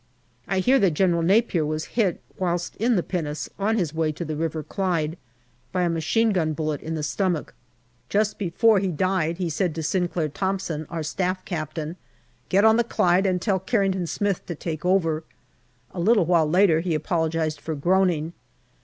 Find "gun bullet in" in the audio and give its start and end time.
6.31-6.95